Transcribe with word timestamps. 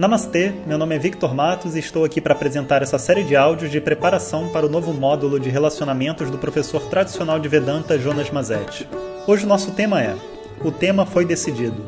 Namastê, 0.00 0.54
meu 0.66 0.78
nome 0.78 0.96
é 0.96 0.98
Victor 0.98 1.34
Matos 1.34 1.76
e 1.76 1.78
estou 1.78 2.06
aqui 2.06 2.22
para 2.22 2.32
apresentar 2.32 2.80
essa 2.80 2.98
série 2.98 3.22
de 3.22 3.36
áudios 3.36 3.70
de 3.70 3.82
preparação 3.82 4.48
para 4.48 4.64
o 4.64 4.68
novo 4.70 4.94
módulo 4.94 5.38
de 5.38 5.50
relacionamentos 5.50 6.30
do 6.30 6.38
professor 6.38 6.80
tradicional 6.88 7.38
de 7.38 7.46
Vedanta 7.48 7.98
Jonas 7.98 8.30
Mazetti. 8.30 8.88
Hoje 9.26 9.44
o 9.44 9.46
nosso 9.46 9.72
tema 9.72 10.02
é 10.02 10.16
O 10.64 10.72
tema 10.72 11.04
foi 11.04 11.26
decidido. 11.26 11.82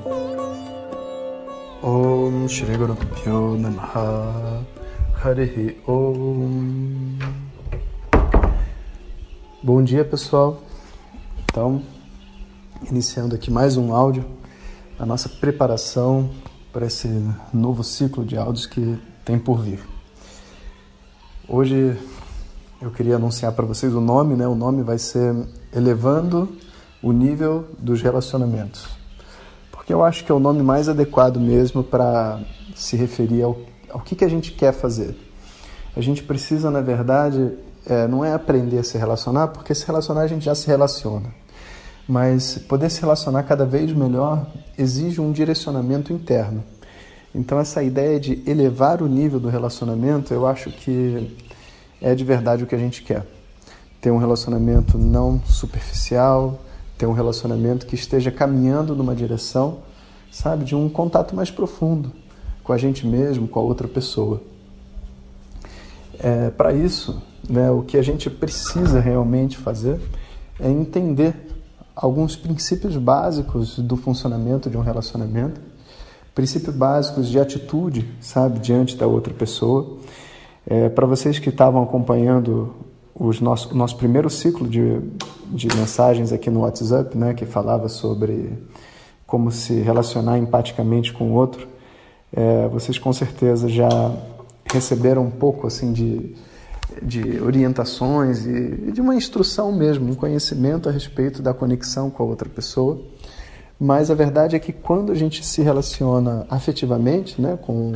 Om 1.82 2.46
Shri 2.48 2.76
Guru 2.76 2.98
Namaha 3.58 4.62
Harihi 5.24 5.78
Om 5.88 7.16
Bom 9.62 9.82
dia 9.82 10.04
pessoal, 10.04 10.60
então 11.46 11.82
iniciando 12.90 13.34
aqui 13.34 13.50
mais 13.50 13.78
um 13.78 13.94
áudio 13.94 14.22
a 14.98 15.06
nossa 15.06 15.30
preparação 15.30 16.28
para 16.72 16.86
esse 16.86 17.08
novo 17.52 17.84
ciclo 17.84 18.24
de 18.24 18.36
áudios 18.36 18.66
que 18.66 18.98
tem 19.24 19.38
por 19.38 19.60
vir. 19.60 19.80
Hoje 21.46 21.96
eu 22.80 22.90
queria 22.90 23.16
anunciar 23.16 23.52
para 23.52 23.66
vocês 23.66 23.94
o 23.94 24.00
nome, 24.00 24.34
né? 24.34 24.46
O 24.46 24.54
nome 24.54 24.82
vai 24.82 24.98
ser 24.98 25.34
Elevando 25.74 26.48
o 27.02 27.12
Nível 27.12 27.66
dos 27.78 28.00
Relacionamentos. 28.00 28.88
Porque 29.70 29.92
eu 29.92 30.02
acho 30.02 30.24
que 30.24 30.32
é 30.32 30.34
o 30.34 30.40
nome 30.40 30.62
mais 30.62 30.88
adequado 30.88 31.38
mesmo 31.38 31.84
para 31.84 32.40
se 32.74 32.96
referir 32.96 33.42
ao, 33.42 33.58
ao 33.90 34.00
que, 34.00 34.16
que 34.16 34.24
a 34.24 34.28
gente 34.28 34.52
quer 34.52 34.72
fazer. 34.72 35.16
A 35.94 36.00
gente 36.00 36.22
precisa, 36.22 36.70
na 36.70 36.80
verdade, 36.80 37.52
é, 37.84 38.06
não 38.06 38.24
é 38.24 38.32
aprender 38.32 38.78
a 38.78 38.84
se 38.84 38.96
relacionar, 38.96 39.48
porque 39.48 39.74
se 39.74 39.86
relacionar 39.86 40.22
a 40.22 40.26
gente 40.26 40.44
já 40.44 40.54
se 40.54 40.66
relaciona. 40.66 41.41
Mas 42.08 42.58
poder 42.58 42.90
se 42.90 43.00
relacionar 43.00 43.44
cada 43.44 43.64
vez 43.64 43.92
melhor 43.92 44.46
exige 44.76 45.20
um 45.20 45.32
direcionamento 45.32 46.12
interno. 46.12 46.64
Então, 47.34 47.58
essa 47.58 47.82
ideia 47.82 48.20
de 48.20 48.42
elevar 48.46 49.00
o 49.00 49.06
nível 49.06 49.40
do 49.40 49.48
relacionamento, 49.48 50.34
eu 50.34 50.46
acho 50.46 50.70
que 50.70 51.34
é 52.00 52.14
de 52.14 52.24
verdade 52.24 52.64
o 52.64 52.66
que 52.66 52.74
a 52.74 52.78
gente 52.78 53.02
quer. 53.02 53.24
Ter 54.00 54.10
um 54.10 54.18
relacionamento 54.18 54.98
não 54.98 55.40
superficial, 55.46 56.60
ter 56.98 57.06
um 57.06 57.12
relacionamento 57.12 57.86
que 57.86 57.94
esteja 57.94 58.30
caminhando 58.30 58.94
numa 58.94 59.14
direção, 59.14 59.78
sabe, 60.30 60.64
de 60.64 60.74
um 60.74 60.88
contato 60.88 61.34
mais 61.34 61.50
profundo 61.50 62.12
com 62.62 62.72
a 62.72 62.78
gente 62.78 63.06
mesmo, 63.06 63.48
com 63.48 63.58
a 63.60 63.62
outra 63.62 63.88
pessoa. 63.88 64.42
É, 66.18 66.50
Para 66.50 66.72
isso, 66.72 67.22
né, 67.48 67.70
o 67.70 67.82
que 67.82 67.96
a 67.96 68.02
gente 68.02 68.28
precisa 68.28 69.00
realmente 69.00 69.56
fazer 69.56 70.00
é 70.60 70.70
entender 70.70 71.51
alguns 71.94 72.36
princípios 72.36 72.96
básicos 72.96 73.78
do 73.78 73.96
funcionamento 73.96 74.70
de 74.70 74.76
um 74.76 74.80
relacionamento, 74.80 75.60
princípios 76.34 76.74
básicos 76.74 77.28
de 77.28 77.38
atitude, 77.38 78.08
sabe, 78.20 78.58
diante 78.58 78.96
da 78.96 79.06
outra 79.06 79.32
pessoa. 79.34 79.98
É, 80.66 80.88
Para 80.88 81.06
vocês 81.06 81.38
que 81.38 81.50
estavam 81.50 81.82
acompanhando 81.82 82.74
os 83.14 83.40
nosso, 83.40 83.72
o 83.72 83.76
nosso 83.76 83.96
primeiro 83.96 84.30
ciclo 84.30 84.66
de, 84.66 85.00
de 85.50 85.68
mensagens 85.76 86.32
aqui 86.32 86.50
no 86.50 86.60
WhatsApp, 86.60 87.16
né, 87.16 87.34
que 87.34 87.44
falava 87.44 87.88
sobre 87.88 88.58
como 89.26 89.50
se 89.50 89.74
relacionar 89.80 90.38
empaticamente 90.38 91.12
com 91.12 91.32
o 91.32 91.34
outro, 91.34 91.68
é, 92.34 92.68
vocês 92.68 92.98
com 92.98 93.12
certeza 93.12 93.68
já 93.68 93.88
receberam 94.64 95.22
um 95.22 95.30
pouco 95.30 95.66
assim 95.66 95.92
de 95.92 96.34
de 97.02 97.40
orientações 97.40 98.44
e 98.46 98.92
de 98.92 99.00
uma 99.00 99.14
instrução 99.14 99.72
mesmo, 99.72 100.10
um 100.10 100.14
conhecimento 100.14 100.88
a 100.88 100.92
respeito 100.92 101.40
da 101.42 101.54
conexão 101.54 102.10
com 102.10 102.22
a 102.22 102.26
outra 102.26 102.48
pessoa. 102.48 103.00
Mas 103.78 104.10
a 104.10 104.14
verdade 104.14 104.54
é 104.54 104.58
que 104.58 104.72
quando 104.72 105.10
a 105.10 105.14
gente 105.14 105.44
se 105.44 105.60
relaciona 105.60 106.46
afetivamente 106.48 107.40
né, 107.40 107.58
com, 107.60 107.92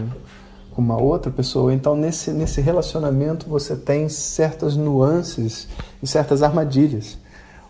com 0.72 0.82
uma 0.82 1.00
outra 1.00 1.30
pessoa, 1.30 1.72
então 1.72 1.94
nesse, 1.94 2.32
nesse 2.32 2.60
relacionamento 2.60 3.48
você 3.48 3.76
tem 3.76 4.08
certas 4.08 4.76
nuances 4.76 5.68
e 6.02 6.06
certas 6.06 6.42
armadilhas, 6.42 7.16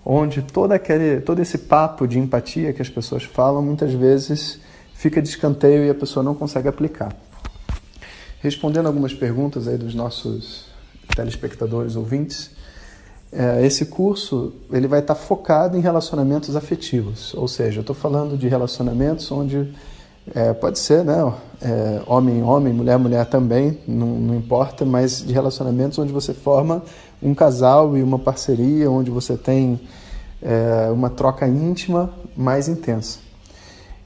onde 0.05 0.41
todo, 0.41 0.73
aquele, 0.73 1.21
todo 1.21 1.43
esse 1.43 1.59
papo 1.59 2.07
de 2.07 2.19
empatia 2.19 2.73
que 2.73 2.81
as 2.81 2.89
pessoas 2.89 3.23
falam 3.23 3.61
muitas 3.61 3.93
vezes 3.93 4.61
fica 4.95 5.21
de 5.21 5.29
escanteio 5.29 5.85
e 5.85 5.91
a 5.91 5.95
pessoa 5.95 6.23
não 6.23 6.35
consegue 6.35 6.69
aplicar. 6.69 7.15
Respondendo 8.41 8.87
algumas 8.87 9.13
perguntas 9.13 9.69
aí 9.69 9.77
dos 9.77 9.95
nossos 9.95 10.67
telespectadores, 11.17 11.97
ouvintes, 11.97 12.51
é, 13.33 13.67
esse 13.67 13.87
curso 13.87 14.53
ele 14.71 14.87
vai 14.87 15.01
estar 15.01 15.15
focado 15.15 15.77
em 15.77 15.81
relacionamentos 15.81 16.55
afetivos, 16.55 17.35
ou 17.35 17.49
seja, 17.49 17.79
eu 17.79 17.81
estou 17.81 17.97
falando 17.97 18.39
de 18.39 18.47
relacionamentos 18.47 19.31
onde 19.33 19.75
é, 20.35 20.53
pode 20.53 20.79
ser, 20.79 21.05
né, 21.05 21.33
é, 21.61 22.03
homem 22.07 22.43
homem, 22.43 22.73
mulher 22.73 22.99
mulher 22.99 23.27
também, 23.27 23.79
não, 23.87 24.07
não 24.07 24.35
importa, 24.35 24.85
mas 24.85 25.25
de 25.25 25.33
relacionamentos 25.33 25.99
onde 25.99 26.13
você 26.13 26.33
forma 26.33 26.83
um 27.23 27.35
casal 27.35 27.97
e 27.97 28.03
uma 28.03 28.19
parceria, 28.19 28.91
onde 28.91 29.11
você 29.11 29.37
tem 29.37 29.81
é, 30.43 30.91
uma 30.93 31.11
troca 31.11 31.49
íntima 31.49 32.11
mais 32.37 32.69
intensa. 32.69 33.19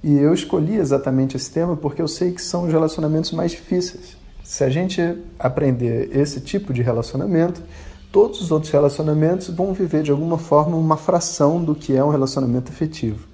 E 0.02 0.16
eu 0.16 0.32
escolhi 0.32 0.76
exatamente 0.76 1.36
esse 1.36 1.50
tema 1.50 1.76
porque 1.76 2.00
eu 2.00 2.08
sei 2.08 2.32
que 2.32 2.40
são 2.40 2.64
os 2.64 2.72
relacionamentos 2.72 3.32
mais 3.32 3.50
difíceis. 3.50 4.16
Se 4.50 4.64
a 4.64 4.68
gente 4.68 5.00
aprender 5.38 6.10
esse 6.12 6.40
tipo 6.40 6.72
de 6.72 6.82
relacionamento, 6.82 7.62
todos 8.10 8.40
os 8.40 8.50
outros 8.50 8.72
relacionamentos 8.72 9.48
vão 9.48 9.72
viver 9.72 10.02
de 10.02 10.10
alguma 10.10 10.38
forma 10.38 10.76
uma 10.76 10.96
fração 10.96 11.62
do 11.62 11.72
que 11.72 11.96
é 11.96 12.02
um 12.02 12.08
relacionamento 12.08 12.72
afetivo. 12.72 13.28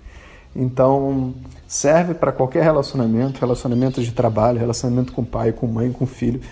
Então, 0.55 1.33
serve 1.67 2.13
para 2.13 2.33
qualquer 2.33 2.63
relacionamento, 2.63 3.41
relacionamento 3.41 4.03
de 4.03 4.13
trabalho, 4.13 4.59
relacionamento 4.59 5.15
com 5.15 5.25
pai, 5.25 5.53
com 5.53 5.67
mãe, 5.67 5.91
com 5.91 6.05
filho, 6.05 6.43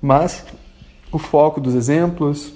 mas 0.00 0.44
o 1.10 1.18
foco 1.18 1.60
dos 1.60 1.74
exemplos 1.74 2.54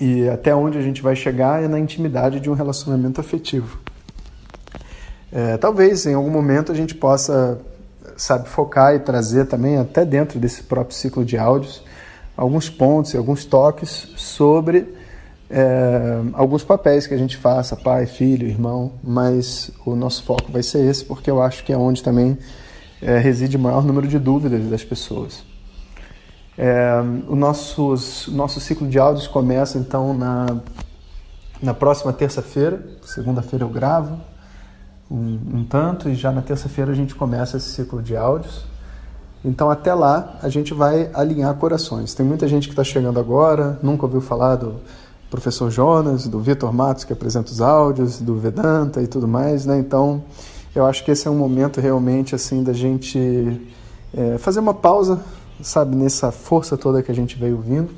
e 0.00 0.28
até 0.28 0.54
onde 0.54 0.78
a 0.78 0.82
gente 0.82 1.02
vai 1.02 1.16
chegar 1.16 1.64
é 1.64 1.66
na 1.66 1.80
intimidade 1.80 2.38
de 2.38 2.48
um 2.48 2.54
relacionamento 2.54 3.20
afetivo. 3.20 3.80
É, 5.32 5.56
talvez 5.56 6.06
em 6.06 6.14
algum 6.14 6.30
momento 6.30 6.70
a 6.70 6.76
gente 6.76 6.94
possa 6.94 7.60
sabe 8.20 8.48
focar 8.48 8.94
e 8.94 8.98
trazer 8.98 9.46
também 9.46 9.78
até 9.78 10.04
dentro 10.04 10.38
desse 10.38 10.62
próprio 10.62 10.96
ciclo 10.96 11.24
de 11.24 11.38
áudios 11.38 11.82
alguns 12.36 12.70
pontos 12.70 13.12
e 13.12 13.16
alguns 13.16 13.44
toques 13.44 14.08
sobre 14.16 14.94
é, 15.50 16.20
alguns 16.32 16.62
papéis 16.62 17.06
que 17.06 17.12
a 17.12 17.16
gente 17.16 17.36
faça, 17.36 17.74
pai, 17.74 18.06
filho, 18.06 18.46
irmão, 18.46 18.92
mas 19.02 19.70
o 19.84 19.96
nosso 19.96 20.22
foco 20.22 20.50
vai 20.50 20.62
ser 20.62 20.84
esse 20.88 21.04
porque 21.04 21.30
eu 21.30 21.42
acho 21.42 21.64
que 21.64 21.72
é 21.72 21.76
onde 21.76 22.02
também 22.02 22.38
é, 23.02 23.18
reside 23.18 23.56
o 23.56 23.60
maior 23.60 23.84
número 23.84 24.06
de 24.06 24.18
dúvidas 24.18 24.64
das 24.70 24.84
pessoas. 24.84 25.42
É, 26.56 26.92
o 27.26 27.34
nosso, 27.34 27.94
nosso 28.28 28.60
ciclo 28.60 28.86
de 28.86 28.98
áudios 28.98 29.26
começa 29.26 29.78
então 29.78 30.14
na, 30.14 30.46
na 31.60 31.74
próxima 31.74 32.12
terça-feira, 32.12 32.82
segunda-feira 33.02 33.64
eu 33.64 33.68
gravo, 33.68 34.20
um, 35.10 35.38
um 35.54 35.64
tanto 35.64 36.08
e 36.08 36.14
já 36.14 36.30
na 36.30 36.40
terça-feira 36.40 36.92
a 36.92 36.94
gente 36.94 37.14
começa 37.14 37.56
esse 37.56 37.70
ciclo 37.70 38.00
de 38.00 38.16
áudios. 38.16 38.64
Então 39.44 39.70
até 39.70 39.92
lá 39.92 40.38
a 40.42 40.48
gente 40.48 40.72
vai 40.72 41.10
alinhar 41.12 41.54
corações. 41.54 42.14
Tem 42.14 42.24
muita 42.24 42.46
gente 42.46 42.68
que 42.68 42.72
está 42.72 42.84
chegando 42.84 43.18
agora, 43.18 43.78
nunca 43.82 44.04
ouviu 44.04 44.20
falar 44.20 44.56
do 44.56 44.76
professor 45.30 45.70
Jonas, 45.70 46.28
do 46.28 46.40
Vitor 46.40 46.72
Matos 46.72 47.04
que 47.04 47.12
apresenta 47.12 47.50
os 47.50 47.60
áudios, 47.60 48.20
do 48.20 48.36
Vedanta 48.36 49.02
e 49.02 49.06
tudo 49.06 49.26
mais, 49.26 49.66
né? 49.66 49.78
Então 49.78 50.22
eu 50.74 50.86
acho 50.86 51.04
que 51.04 51.10
esse 51.10 51.26
é 51.26 51.30
um 51.30 51.36
momento 51.36 51.80
realmente 51.80 52.34
assim 52.34 52.62
da 52.62 52.72
gente 52.72 53.60
é, 54.14 54.38
fazer 54.38 54.60
uma 54.60 54.74
pausa, 54.74 55.20
sabe, 55.62 55.96
nessa 55.96 56.30
força 56.30 56.76
toda 56.76 57.02
que 57.02 57.10
a 57.10 57.14
gente 57.14 57.36
veio 57.36 57.58
vindo, 57.58 57.92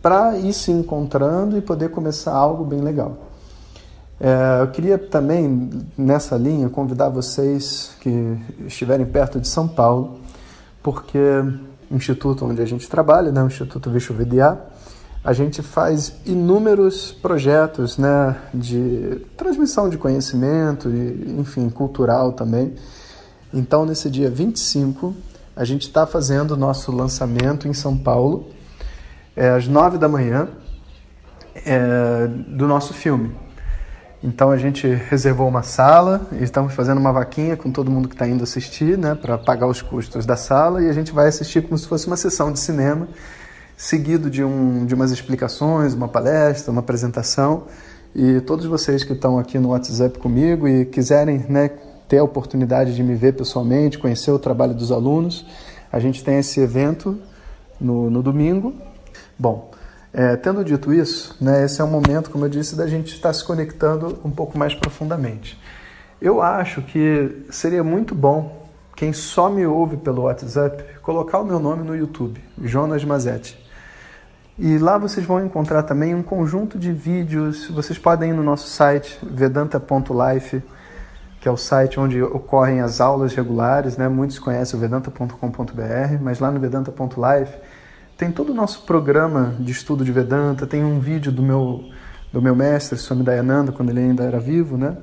para 0.00 0.36
ir 0.38 0.52
se 0.52 0.70
encontrando 0.70 1.56
e 1.56 1.60
poder 1.60 1.90
começar 1.90 2.32
algo 2.32 2.64
bem 2.64 2.80
legal. 2.80 3.16
É, 4.26 4.62
eu 4.62 4.68
queria 4.68 4.96
também, 4.96 5.84
nessa 5.98 6.34
linha, 6.38 6.70
convidar 6.70 7.10
vocês 7.10 7.94
que 8.00 8.38
estiverem 8.66 9.04
perto 9.04 9.38
de 9.38 9.46
São 9.46 9.68
Paulo, 9.68 10.18
porque 10.82 11.18
o 11.90 11.94
instituto 11.94 12.46
onde 12.46 12.62
a 12.62 12.64
gente 12.64 12.88
trabalha, 12.88 13.30
né, 13.30 13.42
o 13.42 13.46
Instituto 13.48 13.90
Vishwavidya, 13.90 14.58
a 15.22 15.34
gente 15.34 15.60
faz 15.60 16.14
inúmeros 16.24 17.12
projetos 17.12 17.98
né, 17.98 18.34
de 18.54 19.20
transmissão 19.36 19.90
de 19.90 19.98
conhecimento, 19.98 20.88
e, 20.88 21.36
enfim, 21.38 21.68
cultural 21.68 22.32
também. 22.32 22.72
Então, 23.52 23.84
nesse 23.84 24.08
dia 24.08 24.30
25, 24.30 25.14
a 25.54 25.66
gente 25.66 25.82
está 25.82 26.06
fazendo 26.06 26.52
o 26.52 26.56
nosso 26.56 26.90
lançamento 26.90 27.68
em 27.68 27.74
São 27.74 27.94
Paulo, 27.94 28.46
é, 29.36 29.50
às 29.50 29.68
9 29.68 29.98
da 29.98 30.08
manhã, 30.08 30.48
é, 31.66 32.26
do 32.26 32.66
nosso 32.66 32.94
filme, 32.94 33.43
então 34.26 34.50
a 34.50 34.56
gente 34.56 34.86
reservou 34.88 35.46
uma 35.46 35.62
sala 35.62 36.26
e 36.32 36.42
estamos 36.42 36.72
fazendo 36.72 36.96
uma 36.96 37.12
vaquinha 37.12 37.58
com 37.58 37.70
todo 37.70 37.90
mundo 37.90 38.08
que 38.08 38.14
está 38.14 38.26
indo 38.26 38.42
assistir, 38.42 38.96
né, 38.96 39.14
para 39.14 39.36
pagar 39.36 39.66
os 39.66 39.82
custos 39.82 40.24
da 40.24 40.34
sala 40.34 40.82
e 40.82 40.88
a 40.88 40.94
gente 40.94 41.12
vai 41.12 41.28
assistir 41.28 41.60
como 41.60 41.76
se 41.76 41.86
fosse 41.86 42.06
uma 42.06 42.16
sessão 42.16 42.50
de 42.50 42.58
cinema, 42.58 43.06
seguido 43.76 44.30
de, 44.30 44.42
um, 44.42 44.86
de 44.86 44.94
umas 44.94 45.10
explicações, 45.10 45.92
uma 45.92 46.08
palestra, 46.08 46.72
uma 46.72 46.80
apresentação. 46.80 47.64
E 48.14 48.40
todos 48.40 48.64
vocês 48.64 49.04
que 49.04 49.12
estão 49.12 49.38
aqui 49.38 49.58
no 49.58 49.68
WhatsApp 49.68 50.18
comigo 50.18 50.66
e 50.66 50.86
quiserem 50.86 51.44
né, 51.46 51.70
ter 52.08 52.16
a 52.16 52.24
oportunidade 52.24 52.94
de 52.96 53.02
me 53.02 53.14
ver 53.14 53.34
pessoalmente, 53.34 53.98
conhecer 53.98 54.30
o 54.30 54.38
trabalho 54.38 54.72
dos 54.72 54.90
alunos, 54.90 55.44
a 55.92 55.98
gente 56.00 56.24
tem 56.24 56.38
esse 56.38 56.60
evento 56.60 57.18
no, 57.78 58.08
no 58.08 58.22
domingo. 58.22 58.72
Bom, 59.38 59.70
é, 60.14 60.36
tendo 60.36 60.64
dito 60.64 60.94
isso, 60.94 61.36
né, 61.40 61.64
esse 61.64 61.80
é 61.80 61.84
um 61.84 61.90
momento, 61.90 62.30
como 62.30 62.44
eu 62.44 62.48
disse, 62.48 62.76
da 62.76 62.86
gente 62.86 63.12
estar 63.12 63.32
se 63.32 63.44
conectando 63.44 64.16
um 64.24 64.30
pouco 64.30 64.56
mais 64.56 64.72
profundamente. 64.72 65.60
Eu 66.22 66.40
acho 66.40 66.82
que 66.82 67.44
seria 67.50 67.82
muito 67.82 68.14
bom 68.14 68.64
quem 68.94 69.12
só 69.12 69.50
me 69.50 69.66
ouve 69.66 69.96
pelo 69.96 70.22
WhatsApp 70.22 70.84
colocar 71.02 71.40
o 71.40 71.44
meu 71.44 71.58
nome 71.58 71.82
no 71.82 71.96
YouTube, 71.96 72.40
Jonas 72.62 73.04
Mazetti. 73.04 73.58
E 74.56 74.78
lá 74.78 74.96
vocês 74.96 75.26
vão 75.26 75.44
encontrar 75.44 75.82
também 75.82 76.14
um 76.14 76.22
conjunto 76.22 76.78
de 76.78 76.92
vídeos. 76.92 77.68
Vocês 77.68 77.98
podem 77.98 78.30
ir 78.30 78.34
no 78.34 78.42
nosso 78.44 78.68
site 78.68 79.18
vedanta.life, 79.20 80.62
que 81.40 81.48
é 81.48 81.50
o 81.50 81.56
site 81.56 81.98
onde 81.98 82.22
ocorrem 82.22 82.80
as 82.80 83.00
aulas 83.00 83.34
regulares, 83.34 83.96
né? 83.96 84.08
Muitos 84.08 84.38
conhecem 84.38 84.78
o 84.78 84.80
vedanta.com.br, 84.80 86.22
mas 86.22 86.38
lá 86.38 86.52
no 86.52 86.60
vedanta.life 86.60 87.52
tem 88.24 88.32
todo 88.32 88.52
o 88.52 88.54
nosso 88.54 88.84
programa 88.84 89.54
de 89.60 89.70
estudo 89.70 90.02
de 90.02 90.10
Vedanta, 90.10 90.66
tem 90.66 90.82
um 90.82 90.98
vídeo 90.98 91.30
do 91.30 91.42
meu 91.42 91.84
do 92.32 92.40
meu 92.40 92.56
mestre, 92.56 92.98
Swami 92.98 93.22
Dayananda, 93.22 93.70
quando 93.70 93.90
ele 93.90 94.00
ainda 94.00 94.24
era 94.24 94.40
vivo, 94.40 94.78
né? 94.78 94.96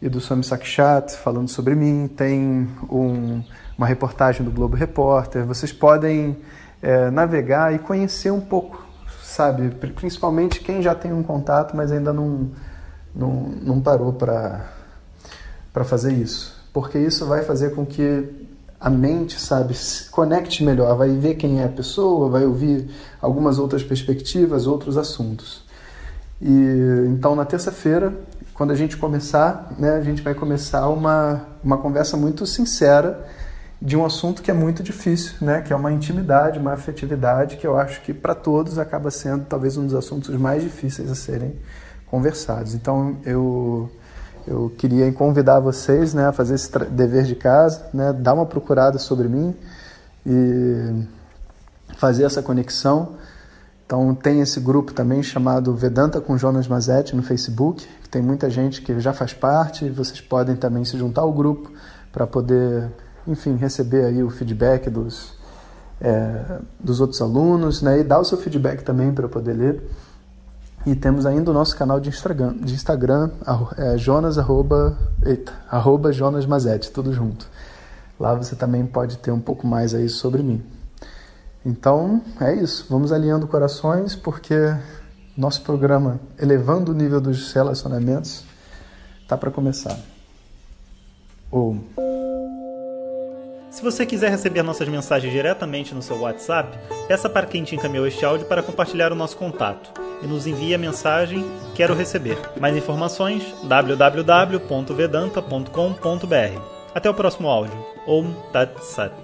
E 0.00 0.08
do 0.08 0.20
Swami 0.20 0.44
Sakshat 0.44 1.16
falando 1.16 1.48
sobre 1.48 1.74
mim, 1.74 2.08
tem 2.16 2.68
um, 2.88 3.42
uma 3.76 3.86
reportagem 3.86 4.44
do 4.44 4.50
Globo 4.52 4.76
Repórter. 4.76 5.44
Vocês 5.44 5.72
podem 5.72 6.38
é, 6.80 7.10
navegar 7.10 7.74
e 7.74 7.80
conhecer 7.80 8.30
um 8.30 8.40
pouco, 8.40 8.86
sabe? 9.22 9.70
Principalmente 9.70 10.60
quem 10.60 10.80
já 10.80 10.94
tem 10.94 11.12
um 11.12 11.22
contato, 11.22 11.76
mas 11.76 11.90
ainda 11.90 12.12
não, 12.12 12.52
não, 13.12 13.32
não 13.60 13.80
parou 13.80 14.12
para 14.12 14.64
fazer 15.84 16.12
isso. 16.12 16.64
Porque 16.72 16.96
isso 16.96 17.26
vai 17.26 17.42
fazer 17.42 17.74
com 17.74 17.84
que 17.84 18.48
a 18.82 18.90
mente, 18.90 19.38
sabe, 19.38 19.74
se 19.74 20.10
conecte 20.10 20.64
melhor, 20.64 20.96
vai 20.96 21.10
ver 21.10 21.36
quem 21.36 21.60
é 21.60 21.64
a 21.64 21.68
pessoa, 21.68 22.28
vai 22.28 22.44
ouvir 22.44 22.90
algumas 23.20 23.56
outras 23.56 23.82
perspectivas, 23.84 24.66
outros 24.66 24.96
assuntos. 24.96 25.62
E 26.40 27.06
então 27.08 27.36
na 27.36 27.44
terça-feira, 27.44 28.12
quando 28.52 28.72
a 28.72 28.74
gente 28.74 28.96
começar, 28.96 29.72
né, 29.78 29.90
a 29.90 30.00
gente 30.00 30.20
vai 30.20 30.34
começar 30.34 30.88
uma, 30.88 31.46
uma 31.62 31.78
conversa 31.78 32.16
muito 32.16 32.44
sincera 32.44 33.24
de 33.80 33.96
um 33.96 34.04
assunto 34.04 34.42
que 34.42 34.50
é 34.50 34.54
muito 34.54 34.82
difícil, 34.82 35.34
né? 35.40 35.60
que 35.60 35.72
é 35.72 35.76
uma 35.76 35.92
intimidade, 35.92 36.58
uma 36.58 36.72
afetividade 36.72 37.56
que 37.56 37.66
eu 37.66 37.76
acho 37.76 38.00
que 38.02 38.14
para 38.14 38.34
todos 38.34 38.78
acaba 38.78 39.10
sendo 39.10 39.44
talvez 39.44 39.76
um 39.76 39.84
dos 39.84 39.94
assuntos 39.94 40.36
mais 40.36 40.62
difíceis 40.62 41.10
a 41.10 41.16
serem 41.16 41.56
conversados. 42.06 42.74
Então 42.74 43.16
eu 43.24 43.90
eu 44.46 44.72
queria 44.76 45.10
convidar 45.12 45.60
vocês 45.60 46.14
né, 46.14 46.26
a 46.26 46.32
fazer 46.32 46.54
esse 46.54 46.70
dever 46.90 47.24
de 47.24 47.34
casa, 47.34 47.86
né, 47.92 48.12
dar 48.12 48.34
uma 48.34 48.46
procurada 48.46 48.98
sobre 48.98 49.28
mim 49.28 49.54
e 50.26 51.04
fazer 51.96 52.24
essa 52.24 52.42
conexão. 52.42 53.10
Então 53.86 54.14
tem 54.14 54.40
esse 54.40 54.58
grupo 54.58 54.92
também 54.92 55.22
chamado 55.22 55.74
Vedanta 55.74 56.20
com 56.20 56.36
Jonas 56.38 56.66
Mazetti 56.66 57.14
no 57.14 57.22
Facebook, 57.22 57.86
que 58.02 58.08
tem 58.08 58.22
muita 58.22 58.48
gente 58.48 58.82
que 58.82 58.98
já 59.00 59.12
faz 59.12 59.32
parte, 59.32 59.88
vocês 59.90 60.20
podem 60.20 60.56
também 60.56 60.84
se 60.84 60.96
juntar 60.96 61.22
ao 61.22 61.32
grupo 61.32 61.70
para 62.10 62.26
poder 62.26 62.90
enfim, 63.26 63.56
receber 63.56 64.04
aí 64.04 64.22
o 64.22 64.30
feedback 64.30 64.90
dos, 64.90 65.34
é, 66.00 66.60
dos 66.78 67.00
outros 67.00 67.20
alunos, 67.20 67.82
né? 67.82 68.00
E 68.00 68.04
dar 68.04 68.18
o 68.18 68.24
seu 68.24 68.38
feedback 68.38 68.82
também 68.82 69.12
para 69.12 69.28
poder 69.28 69.52
ler. 69.52 69.90
E 70.84 70.96
temos 70.96 71.26
ainda 71.26 71.50
o 71.50 71.54
nosso 71.54 71.76
canal 71.76 72.00
de 72.00 72.08
Instagram, 72.08 72.56
de 72.56 72.74
Instagram 72.74 73.30
é, 73.78 73.96
Jonas, 73.96 74.36
arroba, 74.36 74.98
eita, 75.24 75.52
arroba 75.70 76.12
Jonas 76.12 76.44
Mazete, 76.44 76.90
tudo 76.90 77.12
junto. 77.12 77.48
Lá 78.18 78.34
você 78.34 78.56
também 78.56 78.84
pode 78.84 79.18
ter 79.18 79.30
um 79.30 79.40
pouco 79.40 79.64
mais 79.66 79.94
aí 79.94 80.08
sobre 80.08 80.42
mim. 80.42 80.62
Então, 81.64 82.20
é 82.40 82.54
isso. 82.54 82.86
Vamos 82.90 83.12
alinhando 83.12 83.46
corações, 83.46 84.16
porque 84.16 84.56
nosso 85.36 85.62
programa 85.62 86.20
Elevando 86.36 86.90
o 86.90 86.94
Nível 86.94 87.20
dos 87.20 87.52
Relacionamentos 87.52 88.44
está 89.22 89.36
para 89.36 89.52
começar. 89.52 89.96
Se 93.70 93.82
você 93.82 94.04
quiser 94.04 94.30
receber 94.30 94.62
nossas 94.62 94.88
mensagens 94.88 95.32
diretamente 95.32 95.94
no 95.94 96.02
seu 96.02 96.18
WhatsApp, 96.18 96.76
peça 97.06 97.28
para 97.28 97.46
quem 97.46 97.62
te 97.62 97.76
encaminhou 97.76 98.06
este 98.06 98.24
áudio 98.24 98.46
para 98.46 98.62
compartilhar 98.62 99.12
o 99.12 99.14
nosso 99.14 99.36
contato 99.36 100.11
e 100.22 100.26
nos 100.26 100.46
envie 100.46 100.74
a 100.74 100.78
mensagem 100.78 101.44
Quero 101.74 101.94
receber. 101.94 102.38
Mais 102.60 102.76
informações 102.76 103.42
www.vedanta.com.br. 103.64 106.60
Até 106.94 107.08
o 107.08 107.14
próximo 107.14 107.48
áudio. 107.48 107.82
Om 108.06 108.34
Tat 108.52 108.78
Sat. 108.82 109.14